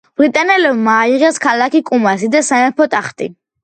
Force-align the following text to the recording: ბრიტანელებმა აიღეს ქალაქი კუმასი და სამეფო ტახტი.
ბრიტანელებმა 0.19 0.95
აიღეს 1.03 1.39
ქალაქი 1.45 1.85
კუმასი 1.93 2.35
და 2.39 2.47
სამეფო 2.53 2.93
ტახტი. 2.99 3.35